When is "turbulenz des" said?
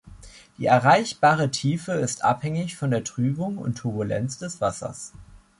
3.77-4.59